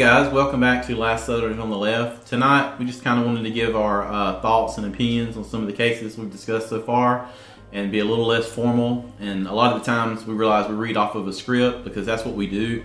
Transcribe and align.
guys, 0.00 0.32
welcome 0.32 0.60
back 0.60 0.86
to 0.86 0.96
Last 0.96 1.26
Southerners 1.26 1.58
on 1.58 1.68
the 1.68 1.76
Left. 1.76 2.26
Tonight, 2.26 2.78
we 2.78 2.86
just 2.86 3.04
kind 3.04 3.20
of 3.20 3.26
wanted 3.26 3.42
to 3.42 3.50
give 3.50 3.76
our 3.76 4.10
uh, 4.10 4.40
thoughts 4.40 4.78
and 4.78 4.86
opinions 4.86 5.36
on 5.36 5.44
some 5.44 5.60
of 5.60 5.66
the 5.66 5.74
cases 5.74 6.16
we've 6.16 6.32
discussed 6.32 6.70
so 6.70 6.80
far 6.80 7.28
and 7.70 7.92
be 7.92 7.98
a 7.98 8.04
little 8.06 8.24
less 8.24 8.50
formal. 8.50 9.12
And 9.20 9.46
a 9.46 9.52
lot 9.52 9.74
of 9.74 9.80
the 9.80 9.84
times, 9.84 10.24
we 10.24 10.32
realize 10.32 10.70
we 10.70 10.74
read 10.74 10.96
off 10.96 11.16
of 11.16 11.28
a 11.28 11.34
script 11.34 11.84
because 11.84 12.06
that's 12.06 12.24
what 12.24 12.34
we 12.34 12.46
do. 12.46 12.82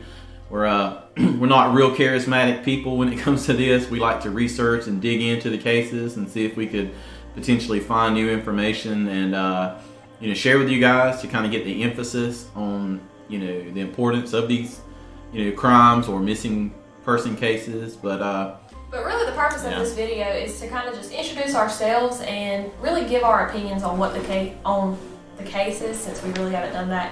We're 0.49 0.65
uh, 0.65 1.03
we're 1.17 1.47
not 1.47 1.73
real 1.73 1.95
charismatic 1.95 2.65
people 2.65 2.97
when 2.97 3.13
it 3.13 3.19
comes 3.19 3.45
to 3.45 3.53
this. 3.53 3.89
We 3.89 3.97
like 3.97 4.19
to 4.23 4.29
research 4.29 4.87
and 4.87 5.01
dig 5.01 5.21
into 5.21 5.49
the 5.49 5.57
cases 5.57 6.17
and 6.17 6.29
see 6.29 6.43
if 6.43 6.57
we 6.57 6.67
could 6.67 6.91
potentially 7.33 7.79
find 7.79 8.13
new 8.13 8.29
information 8.29 9.07
and 9.07 9.33
uh, 9.33 9.77
you 10.19 10.27
know 10.27 10.33
share 10.33 10.59
with 10.59 10.69
you 10.69 10.81
guys 10.81 11.21
to 11.21 11.29
kind 11.29 11.45
of 11.45 11.53
get 11.53 11.63
the 11.63 11.81
emphasis 11.81 12.49
on 12.55 12.99
you 13.29 13.39
know 13.39 13.71
the 13.71 13.79
importance 13.79 14.33
of 14.33 14.49
these 14.49 14.81
you 15.31 15.45
know 15.45 15.55
crimes 15.55 16.09
or 16.09 16.19
missing 16.19 16.73
person 17.05 17.35
cases, 17.37 17.95
but 17.95 18.21
uh, 18.21 18.55
But 18.91 19.05
really, 19.05 19.25
the 19.25 19.37
purpose 19.37 19.63
Yeah. 19.63 19.71
of 19.71 19.79
this 19.79 19.93
video 19.93 20.27
is 20.27 20.59
to 20.59 20.67
kind 20.67 20.89
of 20.89 20.95
just 20.95 21.11
introduce 21.11 21.55
ourselves 21.55 22.21
and 22.21 22.71
really 22.81 23.05
give 23.07 23.23
our 23.23 23.47
opinions 23.47 23.83
on 23.83 23.97
what 23.97 24.13
the 24.13 24.21
case 24.21 24.53
on 24.65 24.97
the 25.37 25.43
cases, 25.43 25.97
since 25.99 26.21
we 26.23 26.31
really 26.31 26.53
haven't 26.53 26.73
done 26.73 26.89
that. 26.89 27.11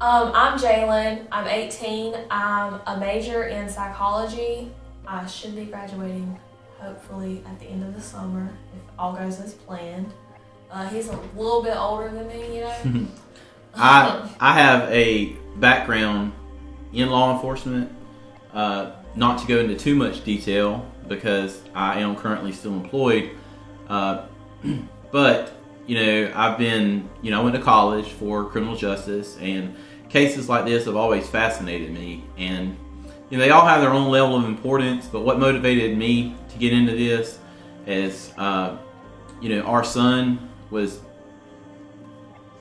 Um, 0.00 0.30
I'm 0.34 0.58
Jalen. 0.58 1.26
I'm 1.32 1.46
18. 1.46 2.14
I'm 2.30 2.80
a 2.86 2.96
major 2.98 3.44
in 3.44 3.68
psychology. 3.68 4.70
I 5.06 5.26
should 5.26 5.54
be 5.56 5.64
graduating 5.64 6.38
hopefully 6.78 7.42
at 7.46 7.58
the 7.58 7.66
end 7.66 7.82
of 7.82 7.94
the 7.94 8.00
summer 8.00 8.50
if 8.74 8.82
all 8.98 9.14
goes 9.14 9.40
as 9.40 9.54
planned. 9.54 10.12
Uh, 10.70 10.86
he's 10.88 11.08
a 11.08 11.18
little 11.36 11.62
bit 11.62 11.74
older 11.76 12.10
than 12.10 12.28
me, 12.28 12.56
you 12.56 12.60
know. 12.62 13.06
I 13.74 14.28
I 14.40 14.52
have 14.54 14.90
a 14.90 15.32
background 15.56 16.32
in 16.92 17.08
law 17.10 17.34
enforcement. 17.34 17.90
Uh, 18.56 18.90
not 19.14 19.38
to 19.38 19.46
go 19.46 19.58
into 19.58 19.76
too 19.76 19.94
much 19.94 20.24
detail 20.24 20.90
because 21.08 21.60
I 21.74 22.00
am 22.00 22.16
currently 22.16 22.52
still 22.52 22.72
employed, 22.72 23.32
uh, 23.86 24.24
but 25.12 25.52
you 25.86 25.94
know 25.94 26.32
I've 26.34 26.56
been 26.56 27.06
you 27.20 27.30
know 27.30 27.42
I 27.42 27.44
went 27.44 27.54
to 27.54 27.60
college 27.60 28.08
for 28.12 28.46
criminal 28.46 28.74
justice 28.74 29.36
and 29.42 29.76
cases 30.08 30.48
like 30.48 30.64
this 30.64 30.86
have 30.86 30.96
always 30.96 31.28
fascinated 31.28 31.92
me 31.92 32.24
and 32.38 32.78
you 33.28 33.36
know 33.36 33.44
they 33.44 33.50
all 33.50 33.66
have 33.66 33.82
their 33.82 33.90
own 33.90 34.10
level 34.10 34.36
of 34.36 34.46
importance. 34.46 35.06
But 35.06 35.20
what 35.20 35.38
motivated 35.38 35.98
me 35.98 36.34
to 36.48 36.58
get 36.58 36.72
into 36.72 36.96
this 36.96 37.38
is 37.86 38.32
uh, 38.38 38.78
you 39.42 39.50
know 39.50 39.64
our 39.64 39.84
son 39.84 40.48
was 40.70 41.00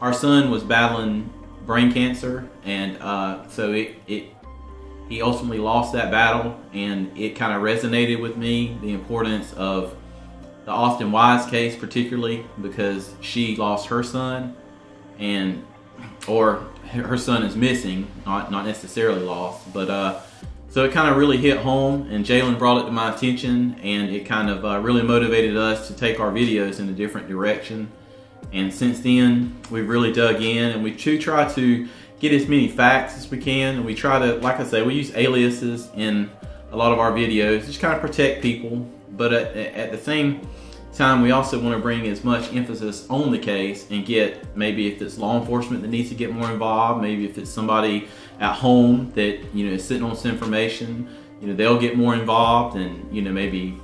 our 0.02 0.11
son 0.11 0.52
was 0.52 0.61
battling 0.61 1.31
brain 1.65 1.91
cancer, 1.91 2.49
and 2.63 2.97
uh, 3.02 3.47
so 3.47 3.71
it, 3.71 3.95
it 4.07 4.34
he 5.09 5.22
ultimately 5.22 5.59
lost 5.59 5.94
that 5.94 6.11
battle, 6.11 6.59
and 6.73 7.16
it 7.17 7.36
kind 7.36 7.53
of 7.53 7.61
resonated 7.61 8.20
with 8.22 8.38
me 8.38 8.78
the 8.81 8.94
importance 8.94 9.53
of 9.53 9.95
the 10.66 10.72
Austin 10.72 11.11
Wise 11.11 11.45
case, 11.45 11.75
particularly 11.75 12.45
because 12.61 13.14
she 13.22 13.56
lost 13.56 13.88
her 13.88 14.02
son, 14.02 14.56
and 15.20 15.64
or 16.28 16.66
her 16.92 17.17
son 17.17 17.44
is 17.44 17.56
missing, 17.56 18.08
not 18.26 18.52
not 18.52 18.66
necessarily 18.66 19.22
lost, 19.22 19.72
but 19.73 19.89
uh, 19.89 20.20
so 20.70 20.83
it 20.83 20.92
kind 20.92 21.09
of 21.09 21.17
really 21.17 21.38
hit 21.38 21.58
home, 21.59 22.09
and 22.11 22.26
Jalen 22.26 22.58
brought 22.58 22.81
it 22.81 22.86
to 22.86 22.92
my 22.92 23.14
attention, 23.14 23.80
and 23.81 24.09
it 24.09 24.26
kind 24.26 24.50
of 24.50 24.66
uh, 24.66 24.80
really 24.80 25.03
motivated 25.03 25.56
us 25.56 25.88
to 25.88 25.94
take 25.94 26.20
our 26.20 26.31
videos 26.31 26.80
in 26.80 26.89
a 26.89 26.92
different 26.92 27.28
direction. 27.30 27.89
And 28.52 28.73
since 28.73 29.00
then, 29.00 29.56
we've 29.72 29.88
really 29.88 30.11
dug 30.11 30.42
in, 30.42 30.72
and 30.72 30.83
we 30.83 30.92
do 30.92 31.17
try 31.20 31.52
to 31.53 31.88
get 32.19 32.31
as 32.31 32.47
many 32.47 32.67
facts 32.67 33.17
as 33.17 33.30
we 33.30 33.37
can. 33.37 33.77
And 33.77 33.86
we 33.86 33.95
try 33.95 34.20
to, 34.20 34.36
like 34.36 34.59
I 34.59 34.64
say, 34.64 34.81
we 34.81 34.93
use 34.93 35.15
aliases 35.15 35.89
in 35.95 36.30
a 36.71 36.76
lot 36.76 36.92
of 36.92 36.99
our 36.99 37.11
videos, 37.11 37.65
just 37.65 37.80
kind 37.80 37.93
of 37.93 38.02
protect 38.02 38.42
people. 38.42 38.87
But 39.11 39.33
at, 39.33 39.55
at 39.55 39.92
the 39.92 39.98
same 39.98 40.48
time, 40.93 41.21
we 41.21 41.31
also 41.31 41.59
want 41.61 41.76
to 41.76 41.81
bring 41.81 42.08
as 42.08 42.23
much 42.23 42.53
emphasis 42.53 43.08
on 43.09 43.31
the 43.31 43.39
case 43.39 43.89
and 43.92 44.05
get 44.05 44.55
maybe 44.55 44.87
if 44.87 45.02
it's 45.02 45.17
law 45.17 45.39
enforcement 45.39 45.81
that 45.81 45.89
needs 45.89 46.09
to 46.09 46.15
get 46.15 46.31
more 46.31 46.49
involved, 46.49 47.02
maybe 47.02 47.26
if 47.26 47.37
it's 47.37 47.49
somebody 47.49 48.08
at 48.39 48.53
home 48.53 49.11
that 49.15 49.39
you 49.53 49.67
know 49.67 49.73
is 49.73 49.83
sitting 49.83 50.03
on 50.03 50.15
some 50.15 50.32
information, 50.32 51.08
you 51.42 51.47
know 51.47 51.53
they'll 51.53 51.80
get 51.80 51.97
more 51.97 52.15
involved 52.15 52.77
and 52.77 53.14
you 53.14 53.21
know 53.21 53.32
maybe 53.32 53.77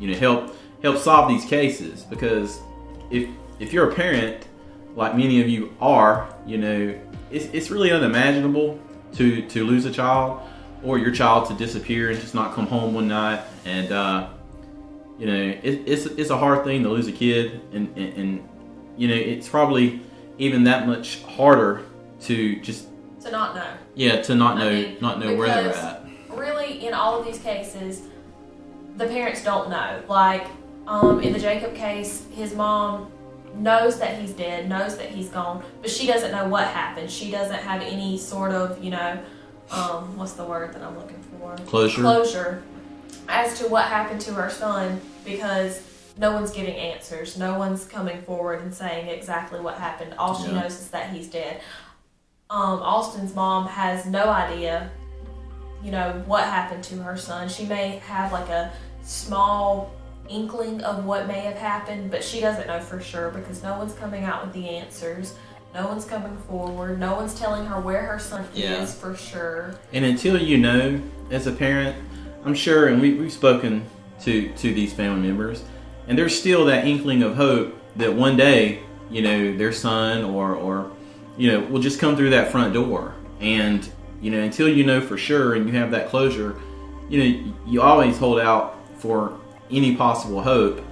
you 0.00 0.10
know 0.10 0.18
help 0.18 0.54
help 0.82 0.98
solve 0.98 1.28
these 1.28 1.44
cases 1.44 2.02
because 2.02 2.60
if 3.10 3.28
if 3.58 3.72
you're 3.72 3.90
a 3.90 3.94
parent 3.94 4.46
like 4.96 5.14
many 5.14 5.40
of 5.40 5.48
you 5.48 5.76
are, 5.80 6.34
you 6.44 6.58
know 6.58 6.98
it's, 7.30 7.46
it's 7.46 7.70
really 7.70 7.92
unimaginable 7.92 8.80
to 9.14 9.46
to 9.48 9.64
lose 9.64 9.84
a 9.84 9.92
child 9.92 10.40
or 10.82 10.98
your 10.98 11.10
child 11.10 11.48
to 11.48 11.54
disappear 11.54 12.10
and 12.10 12.20
just 12.20 12.34
not 12.34 12.54
come 12.54 12.66
home 12.66 12.94
one 12.94 13.08
night. 13.08 13.42
And 13.64 13.92
uh, 13.92 14.28
you 15.18 15.26
know 15.26 15.34
it, 15.62 15.82
it's 15.86 16.06
it's 16.06 16.30
a 16.30 16.36
hard 16.38 16.64
thing 16.64 16.82
to 16.82 16.88
lose 16.88 17.08
a 17.08 17.12
kid 17.12 17.60
and, 17.72 17.96
and 17.96 18.14
and 18.14 18.48
you 18.96 19.08
know 19.08 19.14
it's 19.14 19.48
probably 19.48 20.00
even 20.38 20.64
that 20.64 20.86
much 20.86 21.22
harder 21.24 21.82
to 22.22 22.60
just 22.60 22.88
to 23.22 23.30
not 23.30 23.54
know. 23.54 23.72
yeah 23.94 24.20
to 24.22 24.34
not 24.34 24.56
I 24.56 24.60
know 24.60 24.70
mean, 24.70 24.98
not 25.00 25.18
know 25.18 25.34
where 25.34 25.48
they're 25.48 25.74
at. 25.74 26.04
really 26.30 26.86
in 26.86 26.92
all 26.92 27.18
of 27.18 27.24
these 27.24 27.38
cases 27.38 28.02
the 28.96 29.06
parents 29.06 29.42
don't 29.42 29.68
know. 29.70 30.02
Like 30.08 30.46
um, 30.86 31.20
in 31.20 31.32
the 31.32 31.38
jacob 31.38 31.74
case 31.74 32.26
his 32.32 32.54
mom 32.54 33.10
knows 33.56 33.98
that 33.98 34.18
he's 34.20 34.32
dead 34.32 34.68
knows 34.68 34.96
that 34.98 35.08
he's 35.08 35.28
gone 35.28 35.62
but 35.80 35.90
she 35.90 36.06
doesn't 36.06 36.32
know 36.32 36.46
what 36.48 36.66
happened. 36.68 37.10
She 37.10 37.30
doesn't 37.30 37.62
have 37.62 37.82
any 37.82 38.18
sort 38.18 38.52
of 38.52 38.82
you 38.82 38.90
know 38.90 39.18
um, 39.70 40.16
what's 40.16 40.34
the 40.34 40.44
word 40.44 40.72
that 40.74 40.82
i'm 40.82 40.96
looking 40.96 41.20
for? 41.40 41.56
Closure. 41.66 42.00
Closure 42.00 42.62
as 43.28 43.58
to 43.58 43.66
what 43.68 43.84
happened 43.86 44.20
to 44.20 44.32
her 44.34 44.48
son 44.50 45.00
because 45.24 45.82
no 46.18 46.32
one's 46.32 46.50
giving 46.52 46.76
answers. 46.76 47.36
No 47.36 47.58
one's 47.58 47.84
coming 47.84 48.22
forward 48.22 48.62
and 48.62 48.72
saying 48.72 49.08
exactly 49.08 49.60
what 49.60 49.74
happened. 49.74 50.14
All 50.18 50.34
she 50.34 50.50
Yeah. 50.50 50.60
knows 50.62 50.78
is 50.80 50.88
that 50.90 51.10
he's 51.10 51.26
dead. 51.28 51.60
Um, 52.48 52.80
austin's 52.80 53.34
mom 53.34 53.66
has 53.66 54.06
no 54.06 54.28
idea 54.28 54.90
you 55.82 55.92
know 55.92 56.22
what 56.26 56.44
happened 56.44 56.82
to 56.84 56.96
her 57.02 57.16
son. 57.16 57.48
She 57.48 57.64
may 57.64 57.98
have 58.06 58.32
like 58.32 58.48
a 58.48 58.72
small 59.02 59.92
inkling 60.28 60.82
of 60.82 61.04
what 61.04 61.26
may 61.26 61.40
have 61.40 61.56
happened 61.56 62.10
but 62.10 62.22
she 62.24 62.40
doesn't 62.40 62.66
know 62.66 62.80
for 62.80 63.00
sure 63.00 63.30
because 63.30 63.62
no 63.62 63.76
one's 63.78 63.94
coming 63.94 64.24
out 64.24 64.44
with 64.44 64.52
the 64.54 64.68
answers 64.68 65.34
no 65.74 65.86
one's 65.86 66.04
coming 66.04 66.36
forward 66.48 66.98
no 66.98 67.14
one's 67.14 67.38
telling 67.38 67.64
her 67.66 67.80
where 67.80 68.02
her 68.02 68.18
son 68.18 68.46
Yeah. 68.54 68.82
is 68.82 68.94
for 68.94 69.14
sure 69.16 69.74
And 69.92 70.04
until 70.04 70.40
you 70.40 70.58
know, 70.58 71.00
as 71.30 71.46
a 71.46 71.52
parent, 71.52 71.96
I'm 72.44 72.54
sure, 72.54 72.88
and 72.88 73.00
we, 73.00 73.14
we've 73.14 73.32
spoken 73.32 73.84
to 74.22 74.48
to 74.52 74.72
these 74.72 74.92
family 74.92 75.26
members, 75.26 75.64
and 76.06 76.16
there's 76.16 76.38
still 76.38 76.64
that 76.66 76.86
inkling 76.86 77.22
of 77.24 77.34
hope 77.36 77.76
that 77.96 78.12
one 78.14 78.36
day, 78.36 78.80
you 79.10 79.20
know, 79.22 79.56
their 79.56 79.72
son 79.72 80.24
or 80.24 80.54
or 80.54 80.90
you 81.36 81.50
know 81.50 81.60
will 81.68 81.80
just 81.80 81.98
come 82.00 82.14
through 82.16 82.30
that 82.30 82.52
front 82.52 82.72
door. 82.72 83.14
And 83.40 83.86
you 84.22 84.30
know, 84.30 84.38
until 84.40 84.68
you 84.68 84.84
know 84.84 85.00
for 85.00 85.18
sure 85.18 85.54
and 85.54 85.66
you 85.68 85.72
have 85.74 85.90
that 85.90 86.08
closure, 86.08 86.54
you 87.10 87.18
know, 87.18 87.54
you 87.66 87.82
always 87.82 88.16
hold 88.16 88.38
out 88.38 88.78
for 88.98 89.38
any 89.70 89.96
possible 89.96 90.42
hope, 90.42 90.82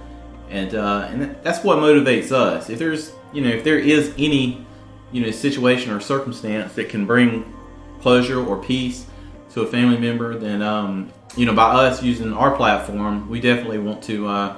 and 0.49 0.75
uh, 0.75 1.07
and 1.09 1.35
that's 1.43 1.63
what 1.63 1.77
motivates 1.77 2.31
us. 2.31 2.69
If 2.69 2.79
there's 2.79 3.11
you 3.33 3.41
know 3.41 3.49
if 3.49 3.63
there 3.63 3.79
is 3.79 4.13
any 4.17 4.65
you 5.11 5.21
know 5.21 5.31
situation 5.31 5.91
or 5.91 5.99
circumstance 5.99 6.73
that 6.73 6.89
can 6.89 7.05
bring 7.05 7.53
closure 8.01 8.43
or 8.45 8.61
peace 8.61 9.05
to 9.53 9.61
a 9.61 9.67
family 9.67 9.97
member, 9.97 10.37
then 10.37 10.61
um, 10.61 11.11
you 11.35 11.45
know 11.45 11.53
by 11.53 11.71
us 11.71 12.03
using 12.03 12.33
our 12.33 12.55
platform, 12.55 13.29
we 13.29 13.39
definitely 13.39 13.79
want 13.79 14.03
to 14.03 14.27
uh, 14.27 14.55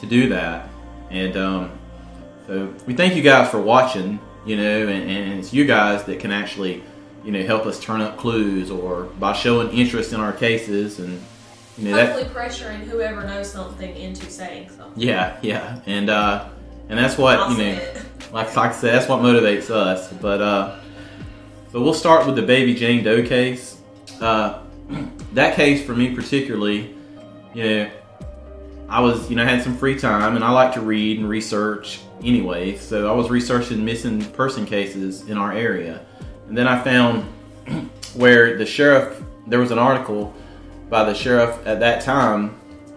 to 0.00 0.06
do 0.06 0.28
that. 0.30 0.68
And 1.10 1.36
um, 1.36 1.78
so 2.46 2.74
we 2.86 2.94
thank 2.94 3.14
you 3.14 3.22
guys 3.22 3.50
for 3.50 3.60
watching. 3.60 4.18
You 4.44 4.56
know, 4.56 4.88
and, 4.88 5.08
and 5.08 5.38
it's 5.38 5.52
you 5.52 5.64
guys 5.64 6.02
that 6.04 6.18
can 6.18 6.32
actually 6.32 6.82
you 7.24 7.30
know 7.30 7.44
help 7.44 7.66
us 7.66 7.78
turn 7.78 8.00
up 8.00 8.18
clues 8.18 8.70
or 8.70 9.04
by 9.04 9.32
showing 9.32 9.70
interest 9.70 10.12
in 10.12 10.20
our 10.20 10.32
cases 10.32 10.98
and 10.98 11.22
you 11.78 11.90
know 11.90 11.96
that 11.96 12.12
hopefully 12.12 12.34
pressuring 12.34 12.80
whoever 12.80 13.24
knows 13.26 13.50
something 13.50 13.96
into 13.96 14.30
saying 14.30 14.68
something. 14.68 15.02
yeah 15.02 15.38
yeah 15.42 15.80
and 15.86 16.10
uh 16.10 16.48
and 16.88 16.98
that's 16.98 17.16
what 17.16 17.38
I'll 17.38 17.52
you 17.52 17.74
know 17.74 17.94
like, 18.32 18.56
like 18.56 18.70
I 18.70 18.74
said, 18.74 18.94
that's 18.94 19.08
what 19.08 19.20
motivates 19.20 19.70
us. 19.70 20.12
But 20.12 20.40
uh, 20.40 20.78
but 21.70 21.80
we'll 21.82 21.94
start 21.94 22.26
with 22.26 22.36
the 22.36 22.42
baby 22.42 22.74
Jane 22.74 23.04
Doe 23.04 23.22
case. 23.22 23.80
Uh, 24.20 24.62
that 25.32 25.54
case 25.54 25.84
for 25.84 25.94
me 25.94 26.14
particularly, 26.14 26.94
you 27.54 27.64
know, 27.64 27.90
I 28.88 29.00
was 29.00 29.28
you 29.30 29.36
know 29.36 29.44
had 29.44 29.62
some 29.62 29.76
free 29.76 29.98
time 29.98 30.36
and 30.36 30.44
I 30.44 30.50
like 30.50 30.74
to 30.74 30.80
read 30.80 31.18
and 31.18 31.28
research 31.28 32.00
anyway. 32.22 32.76
So 32.76 33.12
I 33.12 33.14
was 33.14 33.30
researching 33.30 33.84
missing 33.84 34.24
person 34.32 34.66
cases 34.66 35.28
in 35.28 35.36
our 35.36 35.52
area, 35.52 36.04
and 36.48 36.56
then 36.56 36.66
I 36.66 36.82
found 36.82 37.24
where 38.14 38.56
the 38.56 38.66
sheriff 38.66 39.22
there 39.46 39.58
was 39.58 39.70
an 39.70 39.78
article 39.78 40.34
by 40.92 41.04
the 41.04 41.14
sheriff 41.14 41.58
at 41.66 41.80
that 41.80 42.02
time 42.02 42.54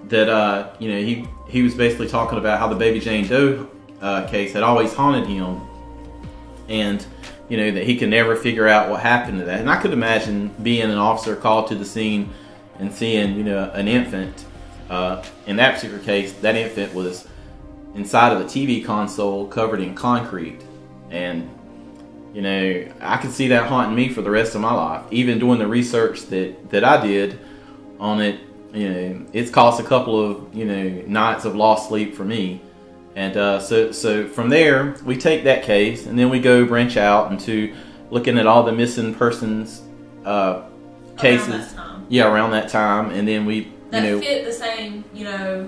that 0.09 0.27
uh, 0.27 0.69
you 0.79 0.91
know 0.91 0.99
he 0.99 1.25
he 1.47 1.63
was 1.63 1.73
basically 1.73 2.09
talking 2.09 2.37
about 2.37 2.59
how 2.59 2.67
the 2.67 2.75
baby 2.75 2.99
Jane 2.99 3.25
Doe 3.25 3.69
uh, 4.01 4.27
case 4.27 4.51
had 4.51 4.63
always 4.63 4.93
haunted 4.93 5.25
him, 5.25 5.61
and 6.67 7.03
you 7.49 7.57
know, 7.57 7.71
that 7.71 7.85
he 7.85 7.95
could 7.95 8.09
never 8.09 8.35
figure 8.35 8.67
out 8.67 8.89
what 8.89 9.01
happened 9.01 9.39
to 9.39 9.45
that. 9.45 9.59
And 9.59 9.69
I 9.69 9.79
could 9.79 9.93
imagine 9.93 10.49
being 10.63 10.89
an 10.89 10.97
officer 10.97 11.35
called 11.35 11.67
to 11.67 11.75
the 11.75 11.85
scene 11.85 12.33
and 12.79 12.93
seeing, 12.93 13.37
you 13.37 13.43
know, 13.43 13.69
an 13.71 13.87
infant. 13.87 14.45
Uh, 14.89 15.23
in 15.47 15.55
that 15.55 15.75
particular 15.75 16.03
case, 16.03 16.33
that 16.33 16.55
infant 16.55 16.93
was 16.93 17.27
inside 17.93 18.33
of 18.33 18.41
a 18.41 18.45
TV 18.45 18.83
console 18.83 19.47
covered 19.47 19.79
in 19.79 19.95
concrete. 19.95 20.61
And, 21.11 21.49
you 22.33 22.41
know, 22.41 22.87
I 22.99 23.17
could 23.17 23.31
see 23.31 23.47
that 23.49 23.67
haunting 23.67 23.95
me 23.95 24.09
for 24.09 24.21
the 24.21 24.31
rest 24.31 24.55
of 24.55 24.61
my 24.61 24.73
life. 24.73 25.03
Even 25.11 25.39
doing 25.39 25.59
the 25.59 25.67
research 25.67 26.23
that, 26.27 26.71
that 26.71 26.83
I 26.83 27.05
did 27.05 27.39
on 27.99 28.21
it, 28.21 28.39
you 28.73 28.89
know, 28.89 29.25
it's 29.33 29.49
cost 29.49 29.79
a 29.79 29.83
couple 29.83 30.19
of, 30.19 30.53
you 30.53 30.65
know, 30.65 31.03
nights 31.07 31.45
of 31.45 31.55
lost 31.55 31.87
sleep 31.87 32.15
for 32.15 32.25
me. 32.25 32.61
And 33.15 33.37
uh, 33.37 33.59
so, 33.59 33.91
so 33.91 34.27
from 34.27 34.49
there, 34.49 34.95
we 35.05 35.15
take 35.17 35.45
that 35.45 35.63
case 35.63 36.05
and 36.05 36.19
then 36.19 36.29
we 36.29 36.39
go 36.39 36.65
branch 36.65 36.97
out 36.97 37.31
into 37.31 37.73
looking 38.11 38.37
at 38.37 38.45
all 38.45 38.63
the 38.63 38.73
missing 38.73 39.15
persons 39.15 39.81
uh, 40.25 40.63
cases. 41.17 41.47
Around 41.47 41.59
that 41.61 41.75
time. 41.75 42.05
Yeah, 42.09 42.31
around 42.31 42.51
that 42.51 42.69
time, 42.69 43.09
and 43.11 43.27
then 43.27 43.45
we, 43.45 43.55
you 43.55 43.71
That 43.89 44.03
know, 44.03 44.19
fit 44.19 44.45
the 44.45 44.51
same, 44.51 45.03
you 45.13 45.23
know, 45.23 45.67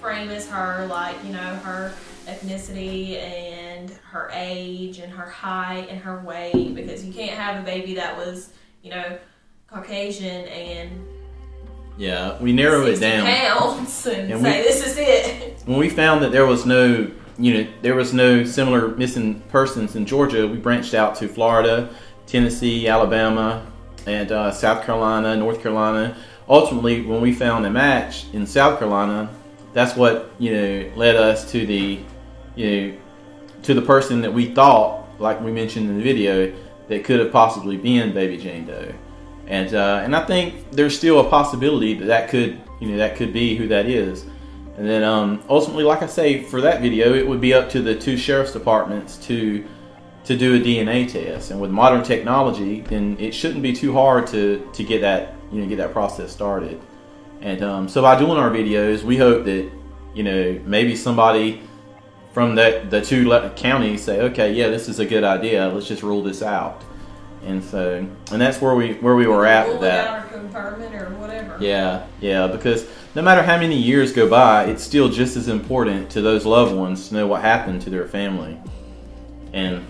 frame 0.00 0.30
as 0.30 0.48
her, 0.48 0.86
like, 0.86 1.16
you 1.24 1.32
know, 1.32 1.56
her 1.56 1.92
ethnicity 2.26 3.20
and 3.20 3.90
her 4.10 4.30
age 4.32 4.98
and 4.98 5.12
her 5.12 5.28
height 5.28 5.88
and 5.90 6.00
her 6.00 6.20
weight, 6.20 6.74
because 6.74 7.04
you 7.04 7.12
can't 7.12 7.38
have 7.38 7.60
a 7.60 7.64
baby 7.64 7.94
that 7.94 8.16
was, 8.16 8.50
you 8.82 8.90
know, 8.90 9.18
Caucasian 9.66 10.46
and 10.46 11.06
yeah, 11.98 12.38
we 12.40 12.52
narrow 12.52 12.82
it 12.82 12.96
60 12.98 13.00
down. 13.06 13.26
pounds 13.26 14.06
and, 14.06 14.32
And 14.32 14.42
say 14.42 14.60
we- 14.62 14.68
this 14.68 14.86
is 14.86 14.96
it. 14.98 15.62
when 15.66 15.78
we 15.78 15.88
found 15.88 16.22
that 16.22 16.32
there 16.32 16.46
was 16.46 16.66
no 16.66 17.10
you 17.38 17.52
know 17.54 17.66
there 17.82 17.94
was 17.94 18.14
no 18.14 18.44
similar 18.44 18.88
missing 18.88 19.40
persons 19.50 19.94
in 19.96 20.06
Georgia, 20.06 20.46
we 20.46 20.56
branched 20.56 20.94
out 20.94 21.14
to 21.16 21.28
Florida, 21.28 21.88
Tennessee, 22.26 22.88
Alabama, 22.88 23.66
and 24.06 24.32
uh, 24.32 24.50
South 24.50 24.84
Carolina, 24.84 25.36
North 25.36 25.60
Carolina. 25.62 26.16
Ultimately, 26.48 27.02
when 27.02 27.20
we 27.20 27.32
found 27.32 27.66
a 27.66 27.70
match 27.70 28.24
in 28.32 28.46
South 28.46 28.78
Carolina, 28.78 29.28
that's 29.74 29.94
what 29.96 30.30
you 30.38 30.52
know 30.54 30.90
led 30.96 31.16
us 31.16 31.50
to 31.52 31.66
the 31.66 31.98
you 32.54 32.70
know 32.90 32.96
to 33.64 33.74
the 33.74 33.82
person 33.82 34.20
that 34.22 34.32
we 34.32 34.54
thought, 34.54 35.06
like 35.20 35.40
we 35.42 35.50
mentioned 35.52 35.90
in 35.90 35.98
the 35.98 36.02
video, 36.04 36.52
that 36.88 37.04
could 37.04 37.18
have 37.20 37.32
possibly 37.32 37.76
been 37.76 38.14
Baby 38.14 38.36
Jane 38.38 38.64
Doe. 38.66 38.92
And 39.46 39.74
uh, 39.74 40.00
and 40.04 40.14
I 40.16 40.24
think 40.24 40.70
there's 40.72 40.96
still 40.96 41.20
a 41.20 41.30
possibility 41.30 41.94
that 41.94 42.06
that 42.06 42.28
could 42.28 42.60
you 42.80 42.88
know 42.88 42.96
that 42.96 43.16
could 43.16 43.32
be 43.32 43.56
who 43.56 43.68
that 43.68 43.86
is. 43.86 44.26
And 44.76 44.86
then 44.86 45.04
um, 45.04 45.42
ultimately, 45.48 45.84
like 45.84 46.02
I 46.02 46.06
say, 46.06 46.42
for 46.42 46.60
that 46.60 46.82
video, 46.82 47.14
it 47.14 47.26
would 47.26 47.40
be 47.40 47.54
up 47.54 47.70
to 47.70 47.80
the 47.80 47.94
two 47.94 48.16
sheriff's 48.16 48.52
departments 48.52 49.16
to 49.26 49.64
to 50.24 50.36
do 50.36 50.56
a 50.56 50.58
DNA 50.58 51.10
test. 51.10 51.50
And 51.50 51.60
with 51.60 51.70
modern 51.70 52.02
technology, 52.02 52.80
then 52.80 53.16
it 53.20 53.32
shouldn't 53.32 53.62
be 53.62 53.72
too 53.72 53.92
hard 53.92 54.26
to 54.28 54.68
to 54.72 54.84
get 54.84 55.00
that 55.00 55.34
you 55.52 55.62
know 55.62 55.68
get 55.68 55.76
that 55.76 55.92
process 55.92 56.32
started. 56.32 56.80
And 57.40 57.62
um, 57.62 57.88
so 57.88 58.02
by 58.02 58.18
doing 58.18 58.38
our 58.38 58.50
videos, 58.50 59.02
we 59.02 59.16
hope 59.16 59.44
that 59.44 59.70
you 60.14 60.24
know 60.24 60.60
maybe 60.64 60.96
somebody 60.96 61.62
from 62.32 62.54
that 62.56 62.90
the 62.90 63.00
two 63.00 63.28
le- 63.28 63.50
counties 63.50 64.02
say, 64.02 64.20
okay, 64.20 64.52
yeah, 64.52 64.68
this 64.68 64.88
is 64.88 64.98
a 64.98 65.06
good 65.06 65.24
idea. 65.24 65.68
Let's 65.68 65.88
just 65.88 66.02
rule 66.02 66.22
this 66.22 66.42
out. 66.42 66.82
And 67.46 67.62
so, 67.62 68.06
and 68.32 68.40
that's 68.40 68.60
where 68.60 68.74
we 68.74 68.94
where 68.94 69.14
we 69.14 69.28
were 69.28 69.46
at 69.46 69.68
with 69.68 69.80
that. 69.80 70.06
out 70.08 70.26
or 70.26 70.28
confirm 70.28 70.82
it 70.82 70.92
or 70.94 71.10
whatever. 71.10 71.56
Yeah, 71.60 72.04
yeah, 72.20 72.48
because 72.48 72.86
no 73.14 73.22
matter 73.22 73.40
how 73.40 73.56
many 73.56 73.76
years 73.76 74.12
go 74.12 74.28
by, 74.28 74.64
it's 74.64 74.82
still 74.82 75.08
just 75.08 75.36
as 75.36 75.46
important 75.46 76.10
to 76.10 76.20
those 76.20 76.44
loved 76.44 76.74
ones 76.74 77.08
to 77.08 77.14
know 77.14 77.26
what 77.28 77.42
happened 77.42 77.82
to 77.82 77.90
their 77.90 78.08
family. 78.08 78.58
And 79.52 79.86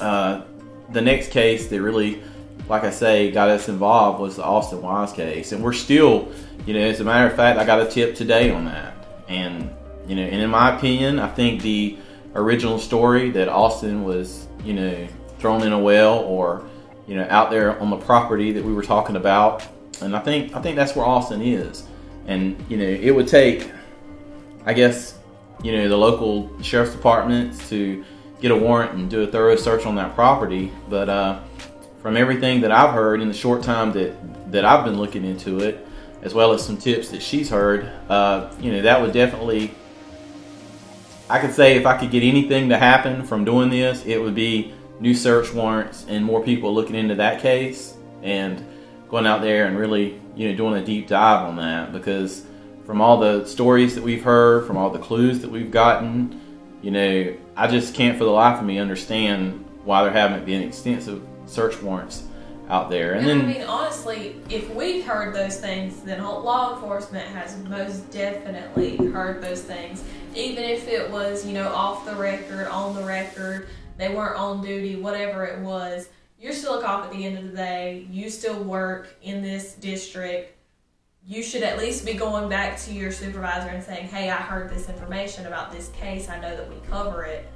uh, 0.00 0.42
the 0.88 1.02
next 1.02 1.30
case 1.30 1.68
that 1.68 1.82
really, 1.82 2.22
like 2.68 2.84
I 2.84 2.90
say, 2.90 3.30
got 3.30 3.50
us 3.50 3.68
involved 3.68 4.18
was 4.18 4.36
the 4.36 4.44
Austin 4.44 4.80
Wise 4.80 5.12
case, 5.12 5.52
and 5.52 5.62
we're 5.62 5.74
still, 5.74 6.32
you 6.64 6.72
know, 6.72 6.80
as 6.80 7.00
a 7.00 7.04
matter 7.04 7.30
of 7.30 7.36
fact, 7.36 7.58
I 7.58 7.66
got 7.66 7.82
a 7.82 7.86
tip 7.86 8.14
today 8.14 8.50
on 8.50 8.64
that, 8.64 8.94
and 9.28 9.70
you 10.08 10.16
know, 10.16 10.22
and 10.22 10.40
in 10.40 10.48
my 10.48 10.74
opinion, 10.74 11.18
I 11.18 11.28
think 11.28 11.60
the 11.60 11.98
original 12.34 12.78
story 12.78 13.30
that 13.30 13.50
Austin 13.50 14.04
was, 14.04 14.48
you 14.64 14.72
know, 14.72 15.06
thrown 15.40 15.62
in 15.62 15.72
a 15.72 15.78
well 15.78 16.20
or 16.20 16.64
you 17.06 17.16
know 17.16 17.26
out 17.30 17.50
there 17.50 17.78
on 17.80 17.90
the 17.90 17.96
property 17.96 18.52
that 18.52 18.64
we 18.64 18.72
were 18.72 18.82
talking 18.82 19.16
about. 19.16 19.66
And 20.00 20.16
i 20.16 20.20
think 20.20 20.54
i 20.54 20.60
think 20.60 20.76
that's 20.76 20.94
where 20.94 21.06
austin 21.06 21.42
is. 21.42 21.84
And 22.26 22.62
you 22.68 22.76
know 22.76 22.84
it 22.84 23.10
would 23.10 23.28
take 23.28 23.70
i 24.66 24.72
guess 24.72 25.18
you 25.62 25.72
know 25.72 25.88
the 25.88 25.96
local 25.96 26.50
sheriff's 26.62 26.92
departments 26.92 27.68
to 27.70 28.04
get 28.40 28.50
a 28.50 28.56
warrant 28.56 28.92
and 28.92 29.10
do 29.10 29.22
a 29.22 29.26
thorough 29.26 29.56
search 29.56 29.84
on 29.84 29.96
that 29.96 30.14
property. 30.14 30.72
But 30.88 31.08
uh, 31.08 31.40
from 32.00 32.16
everything 32.16 32.62
that 32.62 32.72
i've 32.72 32.94
heard 32.94 33.20
in 33.20 33.28
the 33.28 33.34
short 33.34 33.62
time 33.62 33.92
that 33.92 34.14
that 34.50 34.64
i've 34.64 34.84
been 34.84 34.96
looking 34.96 35.24
into 35.24 35.60
it 35.60 35.86
as 36.22 36.34
well 36.34 36.52
as 36.52 36.64
some 36.64 36.76
tips 36.76 37.10
that 37.10 37.22
she's 37.22 37.50
heard 37.50 37.84
uh, 38.08 38.50
you 38.60 38.72
know 38.72 38.82
that 38.82 39.00
would 39.00 39.12
definitely 39.12 39.70
i 41.28 41.38
could 41.38 41.52
say 41.52 41.76
if 41.76 41.86
i 41.86 41.96
could 41.96 42.10
get 42.10 42.22
anything 42.22 42.68
to 42.68 42.78
happen 42.78 43.24
from 43.24 43.44
doing 43.44 43.70
this 43.70 44.04
it 44.06 44.18
would 44.18 44.34
be 44.34 44.72
new 45.00 45.14
search 45.14 45.52
warrants 45.52 46.04
and 46.08 46.24
more 46.24 46.42
people 46.42 46.72
looking 46.72 46.94
into 46.94 47.14
that 47.16 47.40
case 47.40 47.94
and 48.22 48.64
going 49.08 49.26
out 49.26 49.40
there 49.40 49.66
and 49.66 49.76
really 49.76 50.20
you 50.36 50.48
know 50.48 50.56
doing 50.56 50.80
a 50.80 50.84
deep 50.84 51.08
dive 51.08 51.46
on 51.48 51.56
that 51.56 51.92
because 51.92 52.44
from 52.84 53.00
all 53.00 53.18
the 53.18 53.44
stories 53.46 53.94
that 53.94 54.04
we've 54.04 54.22
heard 54.22 54.66
from 54.66 54.76
all 54.76 54.90
the 54.90 54.98
clues 54.98 55.40
that 55.40 55.50
we've 55.50 55.70
gotten 55.70 56.40
you 56.82 56.90
know 56.90 57.34
i 57.56 57.66
just 57.66 57.94
can't 57.94 58.18
for 58.18 58.24
the 58.24 58.30
life 58.30 58.60
of 58.60 58.64
me 58.64 58.78
understand 58.78 59.64
why 59.84 60.02
there 60.04 60.12
haven't 60.12 60.44
been 60.44 60.62
extensive 60.62 61.22
search 61.46 61.80
warrants 61.82 62.24
out 62.68 62.88
there 62.88 63.14
and 63.14 63.28
And 63.28 63.40
then 63.40 63.50
I 63.50 63.58
mean, 63.58 63.66
honestly, 63.66 64.36
if 64.48 64.72
we've 64.72 65.04
heard 65.04 65.34
those 65.34 65.58
things, 65.58 66.02
then 66.02 66.22
law 66.22 66.74
enforcement 66.74 67.26
has 67.28 67.58
most 67.64 68.08
definitely 68.12 68.96
heard 69.10 69.42
those 69.42 69.60
things. 69.60 70.04
Even 70.36 70.62
if 70.62 70.86
it 70.86 71.10
was, 71.10 71.44
you 71.44 71.52
know, 71.52 71.68
off 71.74 72.06
the 72.06 72.14
record, 72.14 72.68
on 72.68 72.94
the 72.94 73.02
record, 73.02 73.66
they 74.00 74.14
weren't 74.14 74.36
on 74.36 74.62
duty, 74.62 74.96
whatever 74.96 75.44
it 75.44 75.60
was, 75.60 76.08
you're 76.40 76.52
still 76.52 76.78
a 76.78 76.82
cop 76.82 77.04
at 77.04 77.12
the 77.12 77.26
end 77.26 77.36
of 77.36 77.44
the 77.44 77.56
day. 77.56 78.06
You 78.10 78.30
still 78.30 78.62
work 78.62 79.14
in 79.22 79.42
this 79.42 79.74
district. 79.74 80.56
You 81.26 81.42
should 81.42 81.62
at 81.62 81.78
least 81.78 82.06
be 82.06 82.14
going 82.14 82.48
back 82.48 82.78
to 82.80 82.94
your 82.94 83.12
supervisor 83.12 83.68
and 83.68 83.84
saying, 83.84 84.08
hey, 84.08 84.30
I 84.30 84.36
heard 84.36 84.70
this 84.70 84.88
information 84.88 85.46
about 85.46 85.70
this 85.70 85.90
case. 85.90 86.30
I 86.30 86.40
know 86.40 86.56
that 86.56 86.68
we 86.68 86.76
cover 86.88 87.24
it. 87.24 87.46